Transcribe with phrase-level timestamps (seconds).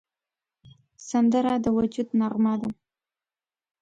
[1.09, 2.69] سندره د وجد نغمه ده